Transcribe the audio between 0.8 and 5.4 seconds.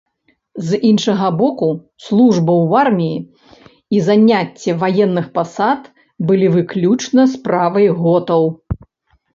іншага боку, служба ў арміі і заняцце ваенных